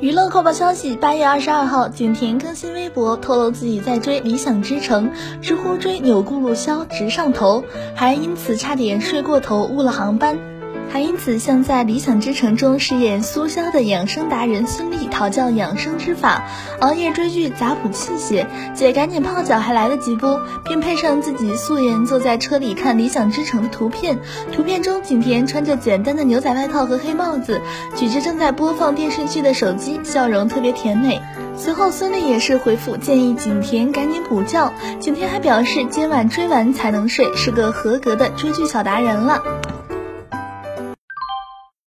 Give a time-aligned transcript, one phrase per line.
[0.00, 7.64] 娱乐快报消息：八月二十二号，景甜更新微博，透露自己在追《理想之城》，知乎追钮钴禄箫直上头，
[7.94, 10.38] 还因此差点睡过头误了航班。
[10.90, 16.44] 还因此向在《理想之城》中饰演苏潇的养生达人孙俪讨教养生之法，
[16.80, 20.38] 熬夜追剧杂补气血，姐赶紧泡脚还来得及不？
[20.64, 24.18] 并配上自己素颜坐在车里看《理想之城》的图片。
[24.52, 27.60] 图片中，景甜穿着简单的牛仔外套和黑帽子，
[27.96, 31.20] 举着正在播放电视剧的手机，笑容特别甜美。
[31.56, 34.72] 随后，孙俪也是回复建议景甜赶紧补觉。
[35.00, 39.42] 景甜还表示今晚追完才能睡，是个合格的追剧小达人了。